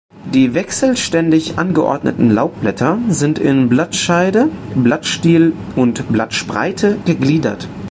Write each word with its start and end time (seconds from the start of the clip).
Die 0.33 0.55
wechselständig 0.55 1.59
angeordneten 1.59 2.31
Laubblätter 2.31 2.97
sind 3.09 3.37
in 3.37 3.69
Blattscheide, 3.69 4.49
Blattstiel 4.73 5.53
und 5.75 6.09
Blattspreite 6.11 6.97
gegliedert. 7.05 7.67